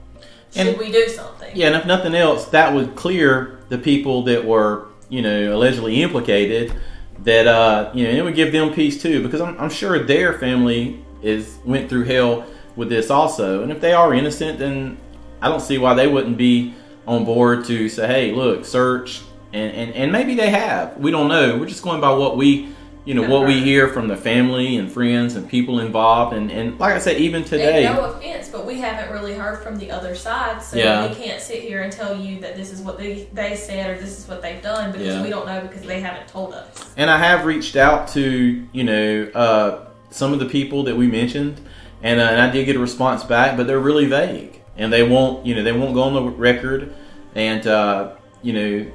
Should 0.53 0.67
And- 0.67 0.79
we 0.79 0.93
do 0.93 1.09
something? 1.09 1.51
Yeah, 1.57 1.69
and 1.69 1.77
if 1.77 1.87
nothing 1.87 2.15
else, 2.15 2.45
that 2.47 2.75
would 2.75 2.95
clear 2.95 3.59
the 3.71 3.79
people 3.79 4.23
that 4.25 4.45
were, 4.45 4.89
you 5.09 5.23
know, 5.23 5.57
allegedly 5.57 6.03
implicated. 6.03 6.75
That 7.21 7.47
uh, 7.47 7.91
you 7.95 8.05
know, 8.05 8.11
it 8.11 8.23
would 8.23 8.35
give 8.35 8.53
them 8.53 8.75
peace 8.75 9.01
too, 9.01 9.23
because 9.23 9.41
I'm, 9.41 9.59
I'm 9.59 9.71
sure 9.71 9.99
their 9.99 10.35
family 10.35 11.03
is 11.23 11.57
went 11.65 11.89
through 11.89 12.05
hell 12.05 12.45
with 12.77 12.91
this 12.91 13.09
also. 13.09 13.63
And 13.63 13.73
if 13.73 13.81
they 13.81 13.93
are 13.93 14.13
innocent, 14.13 14.59
then 14.59 14.99
I 15.45 15.49
don't 15.49 15.61
see 15.61 15.77
why 15.77 15.93
they 15.93 16.07
wouldn't 16.07 16.39
be 16.39 16.73
on 17.07 17.25
board 17.27 17.67
to 17.67 17.89
say, 17.91 18.07
hey, 18.07 18.33
look, 18.33 18.65
search, 18.65 19.21
and 19.53 19.71
and, 19.77 19.93
and 19.95 20.11
maybe 20.11 20.35
they 20.35 20.49
have. 20.51 20.97
We 20.97 21.11
don't 21.11 21.29
know. 21.29 21.59
We're 21.59 21.67
just 21.67 21.83
going 21.83 22.01
by 22.01 22.13
what 22.15 22.37
we. 22.37 22.71
You 23.07 23.13
know 23.13 23.29
what 23.29 23.47
we 23.47 23.61
hear 23.61 23.89
from 23.89 24.09
the 24.09 24.17
family 24.17 24.79
and 24.79 24.91
friends 24.91 25.37
and 25.37 25.47
people 25.47 25.81
involved, 25.81 26.35
and, 26.35 26.51
and 26.51 26.81
like 26.81 26.95
I 26.95 26.99
said, 26.99 27.19
even 27.19 27.45
today, 27.45 27.85
And 27.85 27.97
no 27.97 28.05
offense, 28.07 28.49
but 28.49 28.65
we 28.65 28.77
haven't 28.81 29.13
really 29.13 29.35
heard 29.35 29.63
from 29.63 29.77
the 29.77 29.91
other 29.91 30.15
side, 30.15 30.63
so 30.63 30.79
Yeah. 30.79 31.07
we 31.07 31.15
can't 31.15 31.39
sit 31.39 31.61
here 31.61 31.83
and 31.83 31.93
tell 31.93 32.19
you 32.19 32.41
that 32.41 32.57
this 32.57 32.73
is 32.73 32.81
what 32.81 32.97
they, 32.97 33.29
they 33.35 33.57
said 33.57 33.91
or 33.91 34.01
this 34.01 34.19
is 34.19 34.27
what 34.27 34.41
they've 34.41 34.63
done 34.63 34.91
because 34.91 35.07
Yeah. 35.07 35.23
we 35.23 35.29
don't 35.29 35.45
know 35.45 35.61
because 35.61 35.83
they 35.83 36.01
haven't 36.01 36.29
told 36.29 36.55
us. 36.55 36.67
And 36.97 37.11
I 37.11 37.19
have 37.19 37.45
reached 37.45 37.77
out 37.77 38.09
to 38.17 38.67
you 38.73 38.85
know 38.85 39.29
uh, 39.35 39.85
some 40.09 40.33
of 40.33 40.39
the 40.39 40.47
people 40.47 40.85
that 40.85 40.97
we 40.97 41.07
mentioned, 41.07 41.61
and, 42.03 42.19
uh, 42.19 42.23
and 42.23 42.41
I 42.41 42.49
did 42.49 42.65
get 42.65 42.75
a 42.75 42.79
response 42.79 43.23
back, 43.23 43.59
but 43.59 43.67
they're 43.67 43.79
really 43.79 44.07
vague, 44.07 44.54
and 44.77 44.93
they 44.93 45.03
won't 45.03 45.45
you 45.47 45.55
know 45.55 45.63
they 45.63 45.73
won't 45.73 45.95
go 45.95 46.03
on 46.03 46.15
the 46.15 46.23
record, 46.23 46.95
and 47.35 47.67
uh, 47.67 48.15
you 48.43 48.53
know 48.53 48.93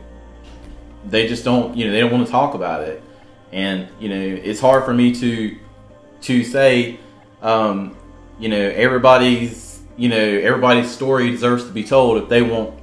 they 1.06 1.28
just 1.28 1.44
don't 1.44 1.76
you 1.78 1.86
know 1.86 1.92
they 1.92 2.00
don't 2.00 2.12
want 2.12 2.26
to 2.26 2.32
talk 2.32 2.54
about 2.54 2.82
it, 2.84 3.02
and 3.52 3.88
you 4.00 4.10
know 4.10 4.16
it's 4.16 4.60
hard 4.60 4.86
for 4.86 4.94
me 4.94 5.14
to 5.16 5.58
to 6.22 6.44
say 6.44 7.00
um, 7.42 7.96
you 8.40 8.50
know 8.50 8.58
everybody's 8.58 9.82
you 9.98 10.10
know 10.10 10.18
everybody's 10.18 10.90
story 10.90 11.30
deserves 11.32 11.66
to 11.66 11.72
be 11.72 11.84
told 11.84 12.22
if 12.22 12.30
they 12.30 12.42
won't 12.42 12.78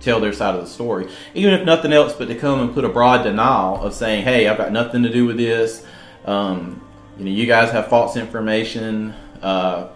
tell 0.00 0.20
their 0.20 0.32
side 0.32 0.54
of 0.54 0.60
the 0.60 0.66
story, 0.66 1.08
even 1.34 1.54
if 1.54 1.64
nothing 1.64 1.92
else, 1.92 2.12
but 2.12 2.28
to 2.28 2.34
come 2.34 2.60
and 2.60 2.74
put 2.74 2.84
a 2.84 2.88
broad 2.88 3.22
denial 3.22 3.82
of 3.82 3.94
saying, 3.94 4.24
"Hey, 4.24 4.46
I've 4.48 4.58
got 4.58 4.72
nothing 4.72 5.02
to 5.02 5.10
do 5.10 5.26
with 5.26 5.36
this." 5.36 5.84
Um, 6.24 6.82
you 7.18 7.24
know, 7.24 7.30
you 7.30 7.46
guys 7.46 7.70
have 7.70 7.88
false 7.88 8.16
information. 8.16 9.14
Uh, 9.42 9.88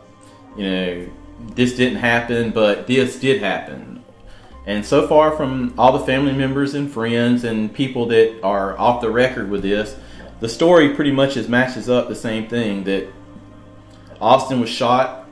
you 0.56 0.64
know, 0.64 1.06
this 1.54 1.74
didn't 1.76 1.98
happen, 1.98 2.50
but 2.50 2.86
this 2.86 3.18
did 3.18 3.42
happen. 3.42 4.02
And 4.66 4.84
so 4.84 5.08
far, 5.08 5.36
from 5.36 5.74
all 5.78 5.98
the 5.98 6.04
family 6.04 6.32
members 6.32 6.74
and 6.74 6.90
friends 6.90 7.44
and 7.44 7.72
people 7.72 8.06
that 8.06 8.40
are 8.42 8.78
off 8.78 9.00
the 9.00 9.10
record 9.10 9.50
with 9.50 9.62
this, 9.62 9.96
the 10.40 10.48
story 10.48 10.94
pretty 10.94 11.10
much 11.10 11.36
is 11.36 11.48
matches 11.48 11.88
up 11.88 12.08
the 12.08 12.14
same 12.14 12.48
thing 12.48 12.84
that 12.84 13.08
Austin 14.20 14.60
was 14.60 14.70
shot, 14.70 15.26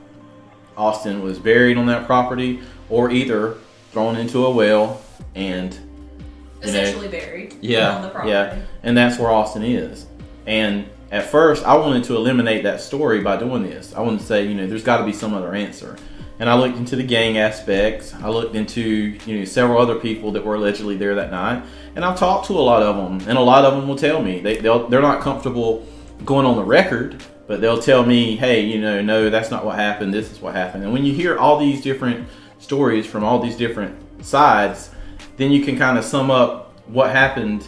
Austin 0.75 1.21
was 1.21 1.39
buried 1.39 1.77
on 1.77 1.85
that 1.87 2.05
property, 2.05 2.59
or 2.89 3.11
either 3.11 3.55
thrown 3.91 4.15
into 4.15 4.45
a 4.45 4.51
well, 4.51 5.01
and 5.35 5.73
you 5.73 5.79
know, 5.79 6.79
Essentially 6.79 7.07
buried. 7.07 7.55
Yeah, 7.61 7.95
On 7.95 8.01
the 8.01 8.09
property. 8.09 8.31
yeah, 8.31 8.61
and 8.83 8.97
that's 8.97 9.17
where 9.19 9.29
Austin 9.29 9.63
is. 9.63 10.05
And 10.45 10.89
at 11.11 11.25
first, 11.25 11.65
I 11.65 11.75
wanted 11.75 12.03
to 12.05 12.15
eliminate 12.15 12.63
that 12.63 12.81
story 12.81 13.21
by 13.21 13.37
doing 13.37 13.63
this. 13.63 13.93
I 13.95 14.01
wanted 14.01 14.19
to 14.19 14.25
say, 14.25 14.45
you 14.45 14.53
know, 14.53 14.67
there's 14.67 14.83
got 14.83 14.97
to 14.97 15.05
be 15.05 15.13
some 15.13 15.33
other 15.33 15.55
answer. 15.55 15.97
And 16.39 16.49
I 16.49 16.55
looked 16.55 16.77
into 16.77 16.95
the 16.95 17.03
gang 17.03 17.37
aspects. 17.37 18.13
I 18.13 18.29
looked 18.29 18.55
into, 18.55 19.17
you 19.25 19.39
know, 19.39 19.45
several 19.45 19.79
other 19.79 19.95
people 19.95 20.31
that 20.33 20.45
were 20.45 20.55
allegedly 20.55 20.95
there 20.95 21.15
that 21.15 21.31
night, 21.31 21.63
and 21.95 22.05
I've 22.05 22.17
talked 22.17 22.47
to 22.47 22.53
a 22.53 22.61
lot 22.61 22.81
of 22.81 22.95
them, 22.95 23.27
and 23.27 23.37
a 23.37 23.41
lot 23.41 23.65
of 23.65 23.75
them 23.75 23.89
will 23.89 23.97
tell 23.97 24.21
me 24.21 24.39
they 24.39 24.57
they'll, 24.57 24.87
they're 24.87 25.01
not 25.01 25.21
comfortable 25.21 25.85
going 26.23 26.45
on 26.45 26.55
the 26.55 26.63
record, 26.63 27.21
but 27.47 27.59
they'll 27.59 27.81
tell 27.81 28.05
me, 28.05 28.37
hey, 28.37 28.61
you 28.61 28.79
know, 28.79 29.01
no, 29.01 29.29
that's 29.29 29.51
not 29.51 29.65
what 29.65 29.75
happened. 29.75 30.13
This 30.13 30.31
is 30.31 30.39
what 30.39 30.55
happened. 30.55 30.83
And 30.83 30.93
when 30.93 31.03
you 31.03 31.13
hear 31.13 31.37
all 31.37 31.59
these 31.59 31.81
different 31.81 32.27
stories 32.59 33.05
from 33.05 33.23
all 33.23 33.39
these 33.39 33.57
different 33.57 34.23
sides, 34.23 34.91
then 35.35 35.51
you 35.51 35.65
can 35.65 35.77
kind 35.77 35.97
of 35.97 36.05
sum 36.05 36.31
up 36.31 36.73
what 36.87 37.09
happened, 37.11 37.67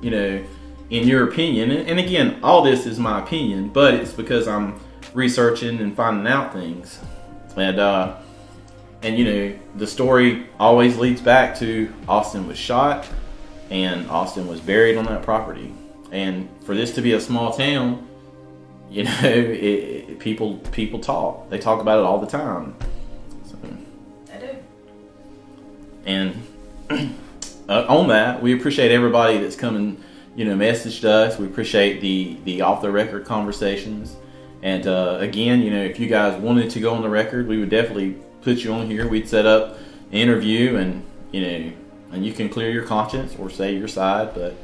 you 0.00 0.10
know, 0.10 0.44
in 0.92 1.08
your 1.08 1.24
opinion. 1.24 1.70
And, 1.70 1.88
and 1.88 1.98
again, 1.98 2.38
all 2.42 2.62
this 2.62 2.86
is 2.86 2.98
my 2.98 3.20
opinion, 3.20 3.70
but 3.70 3.94
it's 3.94 4.12
because 4.12 4.46
I'm 4.46 4.78
researching 5.14 5.80
and 5.80 5.96
finding 5.96 6.30
out 6.30 6.52
things. 6.52 7.00
And 7.56 7.80
uh, 7.80 8.16
and 9.02 9.18
you 9.18 9.24
know, 9.24 9.58
the 9.76 9.86
story 9.86 10.46
always 10.60 10.96
leads 10.98 11.20
back 11.20 11.58
to 11.58 11.92
Austin 12.06 12.46
was 12.46 12.58
shot 12.58 13.08
and 13.70 14.08
Austin 14.10 14.46
was 14.46 14.60
buried 14.60 14.98
on 14.98 15.06
that 15.06 15.22
property. 15.22 15.74
And 16.12 16.48
for 16.64 16.74
this 16.74 16.94
to 16.94 17.02
be 17.02 17.14
a 17.14 17.20
small 17.20 17.52
town, 17.54 18.06
you 18.90 19.04
know, 19.04 19.20
it, 19.22 19.64
it, 19.64 20.18
people 20.18 20.58
people 20.72 21.00
talk. 21.00 21.48
They 21.48 21.58
talk 21.58 21.80
about 21.80 22.00
it 22.00 22.04
all 22.04 22.18
the 22.18 22.26
time. 22.26 22.76
So, 23.46 23.56
I 24.30 24.38
do. 24.38 24.56
and 26.04 26.46
uh, 27.70 27.86
on 27.88 28.08
that, 28.08 28.42
we 28.42 28.54
appreciate 28.54 28.92
everybody 28.92 29.38
that's 29.38 29.56
coming, 29.56 30.04
you 30.34 30.44
know, 30.44 30.54
messaged 30.54 31.04
us. 31.04 31.38
We 31.38 31.46
appreciate 31.46 32.00
the 32.00 32.36
the 32.44 32.62
off 32.62 32.82
the 32.82 32.90
record 32.90 33.24
conversations. 33.24 34.16
And 34.62 34.86
uh, 34.86 35.18
again, 35.20 35.60
you 35.62 35.70
know, 35.70 35.82
if 35.82 35.98
you 35.98 36.06
guys 36.06 36.40
wanted 36.40 36.70
to 36.70 36.80
go 36.80 36.94
on 36.94 37.02
the 37.02 37.08
record, 37.08 37.48
we 37.48 37.58
would 37.58 37.70
definitely 37.70 38.16
put 38.42 38.58
you 38.58 38.72
on 38.72 38.88
here. 38.88 39.08
We'd 39.08 39.28
set 39.28 39.44
up 39.44 39.78
an 40.10 40.18
interview, 40.18 40.76
and 40.76 41.04
you 41.32 41.40
know, 41.40 41.72
and 42.12 42.24
you 42.24 42.32
can 42.32 42.48
clear 42.48 42.70
your 42.70 42.84
conscience 42.84 43.34
or 43.38 43.50
say 43.50 43.76
your 43.76 43.88
side. 43.88 44.34
But 44.34 44.54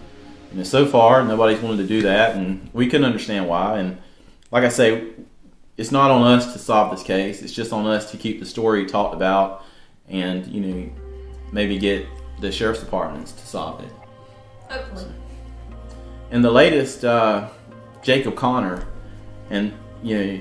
you 0.52 0.58
know, 0.58 0.64
so 0.64 0.86
far, 0.86 1.24
nobody's 1.24 1.60
wanted 1.60 1.78
to 1.78 1.86
do 1.86 2.02
that, 2.02 2.36
and 2.36 2.70
we 2.72 2.86
can 2.86 3.04
understand 3.04 3.48
why. 3.48 3.78
And 3.78 3.98
like 4.50 4.64
I 4.64 4.68
say, 4.68 5.10
it's 5.76 5.92
not 5.92 6.10
on 6.10 6.22
us 6.22 6.52
to 6.52 6.58
solve 6.58 6.90
this 6.96 7.02
case. 7.02 7.42
It's 7.42 7.52
just 7.52 7.72
on 7.72 7.86
us 7.86 8.10
to 8.12 8.16
keep 8.16 8.40
the 8.40 8.46
story 8.46 8.86
talked 8.86 9.14
about, 9.14 9.64
and 10.08 10.46
you 10.46 10.60
know, 10.60 10.90
maybe 11.52 11.76
get 11.76 12.06
the 12.40 12.52
sheriff's 12.52 12.80
departments 12.80 13.32
to 13.32 13.46
solve 13.46 13.82
it. 13.82 13.92
Hopefully. 14.70 15.12
And 16.30 16.44
the 16.44 16.50
latest, 16.50 17.04
uh, 17.04 17.48
Jacob 18.02 18.36
Connor, 18.36 18.84
and 19.50 19.72
you 20.02 20.18
know, 20.18 20.40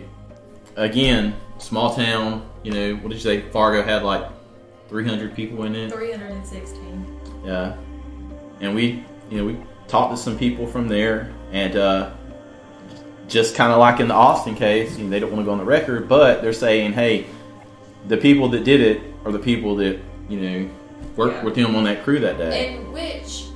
again, 0.75 1.36
small 1.60 1.96
town. 1.96 2.48
You 2.63 2.72
know, 2.74 2.96
what 2.96 3.10
did 3.10 3.13
you 3.15 3.20
say? 3.22 3.41
Fargo 3.51 3.82
had 3.84 4.03
like 4.03 4.25
300 4.89 5.34
people 5.36 5.63
in 5.63 5.75
it. 5.75 5.91
316. 5.91 7.20
Yeah, 7.46 7.75
and 8.60 8.75
we, 8.75 9.03
you 9.29 9.38
know, 9.38 9.46
we 9.46 9.58
talked 9.88 10.15
to 10.15 10.22
some 10.22 10.38
people 10.38 10.67
from 10.67 10.88
there, 10.89 11.34
and 11.53 11.75
uh, 11.77 12.12
just 13.29 13.56
kind 13.56 13.72
of 13.72 13.79
like 13.79 14.00
in 14.01 14.08
the 14.10 14.13
Austin 14.13 14.56
case, 14.56 14.98
you 14.98 15.06
know, 15.06 15.10
they 15.10 15.20
don't 15.20 15.32
want 15.32 15.41
to 15.41 15.46
go 15.46 15.51
on 15.51 15.58
the 15.58 15.63
record, 15.65 16.10
but 16.10 16.41
they're 16.41 16.51
saying, 16.53 16.94
hey, 16.94 17.25
the 18.08 18.17
people 18.17 18.50
that 18.50 18.63
did 18.65 18.82
it 18.82 19.01
are 19.25 19.32
the 19.32 19.39
people 19.39 19.75
that 19.77 20.00
you 20.29 20.39
know 20.39 20.70
worked 21.15 21.36
Yeah. 21.38 21.44
with 21.44 21.56
him 21.56 21.75
on 21.75 21.86
that 21.86 22.03
crew 22.03 22.20
that 22.20 22.38
day. 22.38 22.75
And 22.75 22.94
which 22.94 23.46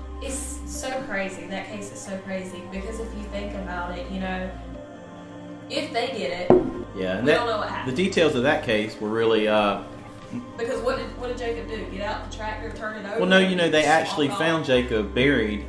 if 5.72 5.92
they 5.94 6.08
did 6.08 6.32
it, 6.32 6.52
yeah, 6.96 7.18
and 7.18 7.26
we 7.26 7.32
that 7.32 7.38
don't 7.38 7.48
know 7.48 7.58
what 7.58 7.70
happened. 7.70 7.96
the 7.98 8.04
details 8.04 8.36
of 8.36 8.44
that 8.44 8.64
case 8.64 9.00
were 9.00 9.10
really. 9.10 9.48
Uh, 9.48 9.82
Because 10.58 10.82
what 10.82 10.98
did 10.98 11.08
what 11.20 11.28
did 11.30 11.38
Jacob 11.38 11.68
do? 11.68 11.84
Get 11.92 12.02
out 12.02 12.30
the 12.30 12.36
tractor, 12.36 12.72
turn 12.72 12.98
it 12.98 13.10
over? 13.10 13.20
Well, 13.22 13.30
no, 13.30 13.40
you 13.40 13.56
know, 13.56 13.70
they 13.70 13.84
actually 13.86 14.28
found 14.30 14.62
off? 14.62 14.68
Jacob 14.68 15.14
buried 15.16 15.66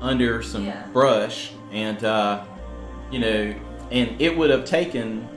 under 0.00 0.42
some 0.42 0.66
Yeah. 0.66 0.86
brush, 0.92 1.52
and 1.72 2.02
uh, 2.04 2.44
you 3.10 3.18
know, 3.20 3.54
and 3.90 4.20
it 4.20 4.36
would 4.36 4.50
have 4.50 4.64
taken 4.64 5.28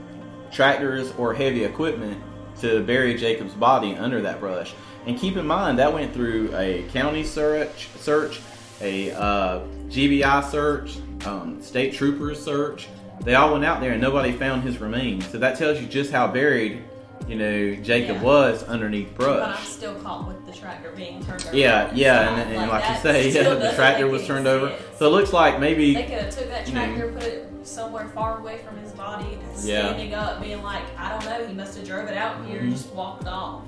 tractors 0.50 1.12
or 1.18 1.34
heavy 1.34 1.64
equipment 1.64 2.20
to 2.60 2.82
bury 2.82 3.14
Jacob's 3.14 3.54
body 3.54 3.94
under 3.96 4.20
that 4.22 4.40
brush. 4.40 4.74
And 5.06 5.18
keep 5.18 5.36
in 5.36 5.46
mind 5.46 5.78
that 5.78 5.92
went 5.92 6.12
through 6.12 6.50
a 6.56 6.82
county 6.92 7.22
search, 7.24 7.88
search, 7.98 8.40
a 8.80 9.12
uh, 9.12 9.60
GBI 9.88 10.50
search, 10.50 10.98
um, 11.24 11.62
state 11.62 11.94
troopers 11.94 12.42
search. 12.42 12.88
They 13.22 13.34
all 13.34 13.52
went 13.52 13.64
out 13.64 13.80
there, 13.80 13.92
and 13.92 14.00
nobody 14.00 14.32
found 14.32 14.62
his 14.62 14.78
remains. 14.78 15.26
So 15.28 15.38
that 15.38 15.58
tells 15.58 15.80
you 15.80 15.86
just 15.86 16.10
how 16.12 16.28
buried, 16.28 16.82
you 17.26 17.36
know, 17.36 17.74
Jacob 17.82 18.16
Yeah. 18.16 18.22
was 18.22 18.62
underneath 18.64 19.14
brush. 19.14 19.38
But 19.40 19.48
I'm 19.58 19.64
still 19.66 19.94
caught 19.96 20.26
with 20.28 20.46
the 20.46 20.52
tractor 20.52 20.92
being 20.96 21.22
turned 21.24 21.44
over. 21.46 21.56
Yeah, 21.56 21.90
yeah, 21.92 22.36
and, 22.40 22.52
and 22.54 22.70
like, 22.70 22.82
that 22.82 23.24
you 23.24 23.30
say, 23.30 23.42
yeah, 23.44 23.54
the 23.54 23.72
tractor 23.74 24.06
was 24.06 24.26
turned 24.26 24.46
over. 24.46 24.74
So 24.96 25.06
it 25.06 25.10
looks 25.10 25.32
like 25.32 25.58
maybe, 25.60 25.94
They 25.94 26.04
could 26.04 26.12
have 26.12 26.30
took 26.36 26.48
that 26.48 26.68
you 26.68 26.74
know. 26.74 26.84
tractor, 26.86 27.12
put 27.12 27.22
it 27.24 27.50
somewhere 27.64 28.06
far 28.14 28.38
away 28.38 28.58
from 28.66 28.78
his 28.78 28.92
body, 28.92 29.36
Yeah. 29.62 29.86
standing 29.88 30.14
up, 30.14 30.40
being 30.40 30.62
like, 30.62 30.82
I 30.98 31.10
don't 31.10 31.24
know, 31.24 31.46
he 31.46 31.52
must 31.52 31.76
have 31.76 31.86
drove 31.86 32.08
it 32.08 32.16
out 32.16 32.36
here 32.46 32.60
Mhm. 32.60 32.64
and 32.64 32.72
just 32.72 32.92
walked 32.94 33.26
off. 33.26 33.62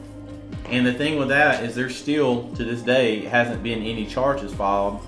and 0.71 0.87
the 0.87 0.93
thing 0.93 1.19
with 1.19 1.29
that 1.29 1.65
is 1.65 1.75
there's 1.75 1.97
still 1.97 2.49
to 2.55 2.63
this 2.65 2.81
day 2.83 3.23
hasn't 3.25 3.63
been 3.63 3.83
any 3.83 4.07
charges 4.07 4.53
filed, 4.55 5.01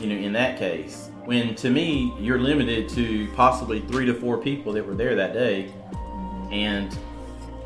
you 0.00 0.06
know, 0.08 0.14
in 0.14 0.32
that 0.34 0.58
case. 0.58 1.08
When 1.30 1.54
to 1.54 1.70
me, 1.70 2.12
you're 2.18 2.40
limited 2.40 2.88
to 2.88 3.28
possibly 3.36 3.82
three 3.82 4.04
to 4.06 4.14
four 4.14 4.36
people 4.36 4.72
that 4.72 4.84
were 4.84 4.96
there 4.96 5.14
that 5.14 5.32
day, 5.32 5.70
and 6.50 6.92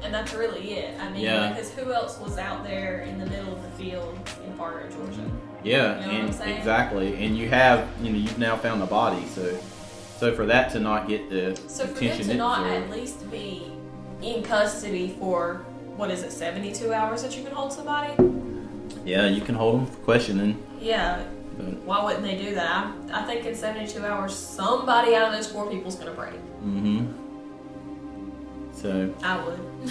And 0.02 0.12
that's 0.12 0.34
really 0.34 0.72
it. 0.74 1.00
I 1.00 1.08
mean, 1.08 1.22
Yeah. 1.22 1.48
because 1.48 1.70
who 1.70 1.90
else 1.90 2.18
was 2.20 2.36
out 2.36 2.62
there 2.62 3.06
in 3.08 3.18
the 3.18 3.24
middle 3.24 3.54
of 3.54 3.62
the 3.62 3.82
field 3.82 4.18
in 4.46 4.52
Fargo, 4.58 4.86
Georgia? 4.90 5.22
yeah, 5.62 5.98
You 6.00 6.12
know 6.12 6.28
and 6.28 6.58
exactly, 6.58 7.14
and 7.24 7.38
you 7.38 7.48
have, 7.48 7.88
you 8.02 8.12
know, 8.12 8.18
you've 8.18 8.38
now 8.38 8.54
found 8.54 8.82
a 8.82 8.86
body, 8.86 9.24
so, 9.34 9.56
so 10.18 10.34
for 10.34 10.44
that 10.44 10.70
to 10.72 10.78
not 10.78 11.08
get 11.08 11.30
the 11.30 11.58
So 11.66 11.86
for 11.86 12.00
them 12.04 12.18
to 12.18 12.34
not 12.34 12.66
at 12.66 12.90
least 12.90 13.30
be 13.30 13.72
in 14.20 14.42
custody 14.42 15.16
for 15.18 15.64
what 15.96 16.10
is 16.10 16.22
it, 16.22 16.32
72 16.32 16.92
hours 16.92 17.22
that 17.22 17.34
you 17.34 17.42
can 17.42 17.52
hold 17.54 17.72
somebody? 17.72 18.12
yeah, 19.06 19.26
you 19.26 19.40
can 19.40 19.54
hold 19.54 19.76
them 19.80 19.86
for 19.86 19.96
questioning, 20.02 20.62
Yeah. 20.78 21.22
But 21.56 21.74
Why 21.84 22.04
wouldn't 22.04 22.24
they 22.24 22.36
do 22.36 22.54
that? 22.54 22.92
I, 23.12 23.22
I 23.22 23.24
think 23.24 23.44
in 23.46 23.54
72 23.54 24.04
hours, 24.04 24.34
somebody 24.34 25.14
out 25.14 25.28
of 25.28 25.32
those 25.32 25.50
four 25.50 25.70
people 25.70 25.88
is 25.88 25.94
gonna 25.94 26.12
break. 26.12 26.34
mm-hmm. 26.62 27.06
So 28.74 29.14
I 29.22 29.44
would. 29.44 29.60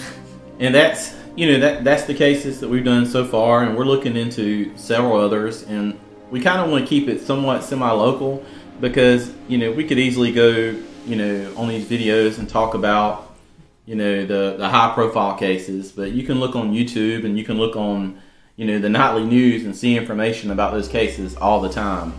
And 0.60 0.74
that's 0.74 1.14
you 1.36 1.50
know 1.50 1.58
that 1.60 1.82
that's 1.82 2.04
the 2.04 2.14
cases 2.14 2.60
that 2.60 2.68
we've 2.68 2.84
done 2.84 3.06
so 3.06 3.24
far, 3.24 3.64
and 3.64 3.76
we're 3.76 3.84
looking 3.84 4.16
into 4.16 4.76
several 4.76 5.18
others, 5.18 5.64
and 5.64 5.98
we 6.30 6.40
kind 6.40 6.60
of 6.60 6.70
want 6.70 6.84
to 6.84 6.88
keep 6.88 7.08
it 7.08 7.20
somewhat 7.20 7.64
semi-local 7.64 8.44
because 8.80 9.32
you 9.48 9.58
know 9.58 9.72
we 9.72 9.84
could 9.84 9.98
easily 9.98 10.32
go 10.32 10.48
you 11.06 11.16
know 11.16 11.52
on 11.56 11.68
these 11.68 11.86
videos 11.86 12.38
and 12.38 12.48
talk 12.48 12.74
about 12.74 13.34
you 13.84 13.96
know 13.96 14.24
the 14.24 14.56
the 14.56 14.68
high-profile 14.68 15.36
cases, 15.36 15.90
but 15.90 16.12
you 16.12 16.22
can 16.22 16.38
look 16.38 16.54
on 16.54 16.72
YouTube 16.72 17.24
and 17.24 17.36
you 17.36 17.44
can 17.44 17.58
look 17.58 17.74
on 17.74 18.20
you 18.56 18.66
know 18.66 18.78
the 18.78 18.88
nightly 18.88 19.24
news 19.24 19.64
and 19.64 19.74
see 19.76 19.96
information 19.96 20.50
about 20.50 20.72
those 20.72 20.88
cases 20.88 21.36
all 21.36 21.60
the 21.60 21.68
time, 21.68 22.12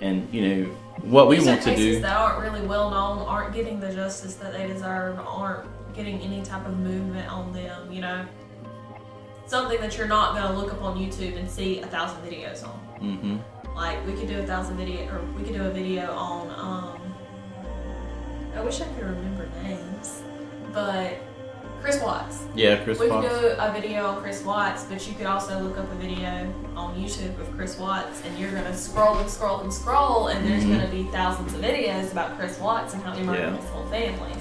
and 0.00 0.32
you 0.32 0.42
know 0.64 0.64
what 1.02 1.28
we 1.28 1.36
These 1.36 1.46
want 1.46 1.62
to 1.62 1.70
cases 1.70 1.96
do. 1.96 2.00
that 2.02 2.16
aren't 2.16 2.42
really 2.42 2.66
well 2.66 2.90
known, 2.90 3.18
aren't 3.26 3.54
getting 3.54 3.80
the 3.80 3.92
justice 3.94 4.34
that 4.36 4.52
they 4.52 4.66
deserve, 4.66 5.18
aren't 5.20 5.66
getting 5.94 6.20
any 6.20 6.42
type 6.42 6.66
of 6.66 6.78
movement 6.78 7.30
on 7.32 7.52
them. 7.52 7.90
You 7.92 8.00
know, 8.02 8.26
something 9.46 9.80
that 9.80 9.96
you're 9.96 10.08
not 10.08 10.34
gonna 10.34 10.56
look 10.58 10.72
up 10.72 10.82
on 10.82 10.98
YouTube 10.98 11.36
and 11.38 11.48
see 11.48 11.80
a 11.80 11.86
thousand 11.86 12.20
videos 12.22 12.64
on. 12.64 12.74
hmm 13.00 13.36
Like 13.76 14.04
we 14.06 14.12
could 14.14 14.28
do 14.28 14.38
a 14.40 14.46
thousand 14.46 14.76
video, 14.76 15.06
or 15.08 15.22
we 15.36 15.44
could 15.44 15.54
do 15.54 15.62
a 15.64 15.70
video 15.70 16.12
on. 16.12 16.50
Um, 16.50 17.14
I 18.56 18.60
wish 18.62 18.80
I 18.80 18.84
could 18.86 19.04
remember 19.04 19.48
names, 19.62 20.22
but 20.72 21.14
Chris 21.80 22.00
Watts. 22.02 22.42
Yeah, 22.54 22.76
Chris 22.84 22.98
We 22.98 23.08
could 23.08 23.22
do 23.22 23.36
a 23.58 23.72
video 23.72 24.06
on 24.06 24.22
Chris 24.22 24.44
Watts, 24.44 24.84
but 24.84 25.06
you 25.08 25.14
could 25.14 25.26
also 25.26 25.58
look 25.60 25.78
up 25.78 25.90
a 25.90 25.94
video 25.94 26.52
on 26.76 26.94
YouTube 26.94 27.38
of 27.40 27.50
Chris 27.56 27.78
Watts, 27.78 28.22
and 28.26 28.38
you're 28.38 28.50
gonna 28.52 28.76
scroll 28.76 29.16
and 29.18 29.28
scroll 29.30 29.60
and 29.60 29.72
scroll, 29.72 30.28
and 30.28 30.46
there's 30.46 30.64
Mhm. 30.64 30.72
gonna 30.78 30.88
be 30.90 31.04
thousands 31.04 31.54
of 31.54 31.60
videos 31.60 32.12
about 32.12 32.38
Chris 32.38 32.58
Watts 32.58 32.94
and 32.94 33.02
how 33.02 33.12
he 33.12 33.22
murdered 33.22 33.40
Yeah. 33.52 33.56
his 33.56 33.70
whole 33.70 33.84
family. 33.86 34.32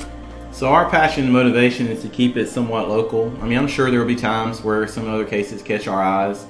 So 0.51 0.69
our 0.69 0.89
passion 0.89 1.25
and 1.25 1.33
motivation 1.33 1.87
is 1.87 2.01
to 2.01 2.09
keep 2.09 2.35
it 2.35 2.49
somewhat 2.49 2.89
local. 2.89 3.31
I 3.41 3.45
mean, 3.45 3.57
I'm 3.57 3.67
sure 3.67 3.89
there 3.91 3.99
will 3.99 4.07
be 4.07 4.15
times 4.15 4.63
where 4.63 4.87
some 4.87 5.09
other 5.09 5.23
cases 5.25 5.61
catch 5.61 5.87
our 5.87 6.01
eyes, 6.01 6.45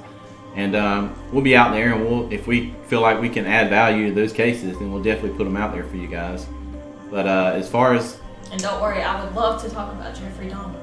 and 0.55 0.75
um, 0.75 1.11
we'll 1.31 1.43
be 1.43 1.55
out 1.55 1.73
there, 1.73 1.93
and 1.93 2.05
we'll 2.07 2.27
if 2.31 2.47
we 2.47 2.73
feel 2.87 3.01
like 3.01 3.21
we 3.21 3.29
can 3.29 3.45
add 3.45 3.69
value 3.69 4.07
to 4.09 4.15
those 4.15 4.33
cases, 4.33 4.77
then 4.79 4.91
we'll 4.91 5.03
definitely 5.03 5.37
put 5.37 5.43
them 5.43 5.57
out 5.57 5.73
there 5.73 5.83
for 5.83 5.97
you 5.97 6.07
guys. 6.07 6.47
But 7.11 7.27
uh, 7.27 7.51
as 7.55 7.67
far 7.69 7.93
as 7.93 8.17
And 8.51 8.61
don't 8.61 8.81
worry, 8.81 9.01
I 9.03 9.23
would 9.23 9.35
love 9.35 9.61
to 9.63 9.69
talk 9.69 9.93
about 9.93 10.15
Jeffrey 10.15 10.49
Dahmer. 10.49 10.75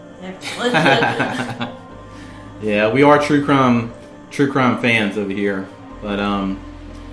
Yeah, 2.63 2.91
we 2.91 3.03
are 3.03 3.21
true 3.21 3.45
crime 3.45 3.93
true 4.31 4.51
crime 4.51 4.81
fans 4.81 5.19
over 5.19 5.31
here. 5.31 5.69
But 6.01 6.21
um, 6.21 6.61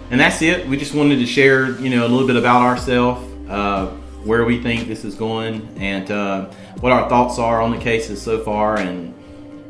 and 0.10 0.20
that's 0.20 0.42
it. 0.42 0.68
We 0.68 0.78
just 0.78 0.94
wanted 0.94 1.18
to 1.18 1.26
share, 1.26 1.72
you 1.80 1.90
know, 1.90 2.06
a 2.06 2.10
little 2.10 2.28
bit 2.28 2.36
about 2.36 2.62
ourselves, 2.62 3.28
uh, 3.50 3.88
where 4.24 4.46
we 4.46 4.62
think 4.62 4.88
this 4.88 5.04
is 5.04 5.16
going, 5.16 5.68
and 5.78 6.10
uh, 6.12 6.46
what 6.80 6.92
our 6.92 7.10
thoughts 7.10 7.40
are 7.40 7.62
on 7.62 7.72
the 7.72 7.78
cases 7.78 8.22
so 8.22 8.44
far, 8.44 8.78
and 8.78 9.14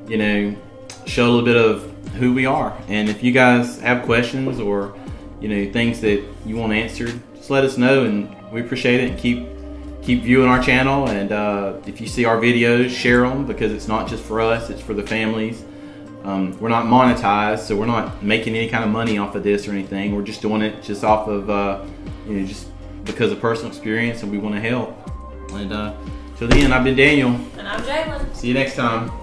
you 0.07 0.17
know, 0.17 0.55
show 1.05 1.25
a 1.25 1.31
little 1.31 1.45
bit 1.45 1.57
of 1.57 1.89
who 2.15 2.33
we 2.33 2.45
are. 2.45 2.77
And 2.87 3.09
if 3.09 3.23
you 3.23 3.31
guys 3.31 3.79
have 3.79 4.03
questions 4.03 4.59
or 4.59 4.95
you 5.39 5.47
know 5.47 5.71
things 5.71 6.01
that 6.01 6.23
you 6.45 6.55
want 6.55 6.73
answered, 6.73 7.19
just 7.35 7.49
let 7.49 7.63
us 7.63 7.77
know, 7.77 8.05
and 8.05 8.35
we 8.51 8.61
appreciate 8.61 8.99
it. 8.99 9.09
And 9.09 9.19
keep 9.19 9.47
keep 10.03 10.23
viewing 10.23 10.49
our 10.49 10.61
channel, 10.61 11.09
and 11.09 11.31
uh, 11.31 11.77
if 11.85 12.01
you 12.01 12.07
see 12.07 12.25
our 12.25 12.37
videos, 12.37 12.89
share 12.89 13.21
them 13.21 13.45
because 13.45 13.71
it's 13.71 13.87
not 13.87 14.07
just 14.07 14.23
for 14.23 14.41
us; 14.41 14.69
it's 14.69 14.81
for 14.81 14.93
the 14.93 15.03
families. 15.03 15.63
Um, 16.23 16.57
we're 16.59 16.69
not 16.69 16.85
monetized, 16.85 17.59
so 17.59 17.75
we're 17.75 17.85
not 17.85 18.23
making 18.23 18.55
any 18.55 18.69
kind 18.69 18.83
of 18.83 18.89
money 18.89 19.17
off 19.17 19.35
of 19.35 19.43
this 19.43 19.67
or 19.67 19.71
anything. 19.71 20.15
We're 20.15 20.23
just 20.23 20.41
doing 20.41 20.61
it 20.61 20.81
just 20.81 21.03
off 21.03 21.27
of 21.27 21.49
uh, 21.49 21.83
you 22.27 22.39
know 22.39 22.45
just 22.45 22.67
because 23.03 23.31
of 23.31 23.39
personal 23.39 23.69
experience, 23.69 24.23
and 24.23 24.31
we 24.31 24.37
want 24.37 24.55
to 24.55 24.61
help. 24.61 24.97
And 25.51 25.71
uh, 25.71 25.93
till 26.37 26.47
then, 26.47 26.71
I've 26.71 26.83
been 26.83 26.95
Daniel. 26.95 27.29
And 27.57 27.67
I'm 27.67 27.81
Jalen. 27.81 28.35
See 28.35 28.47
you 28.47 28.53
next 28.53 28.75
time. 28.75 29.22